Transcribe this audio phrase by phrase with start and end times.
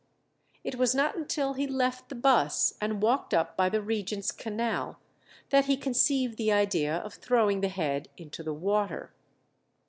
[0.63, 4.97] It was not until he left the 'bus, and walked up by the Regent's Canal,
[5.51, 9.13] that he conceived the idea of throwing the head into the water.